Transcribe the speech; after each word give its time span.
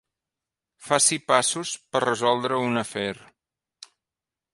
Faci 0.85 1.19
passos 1.31 1.73
per 1.95 2.01
resoldre 2.05 2.59
un 2.71 2.81
afer. 2.83 3.13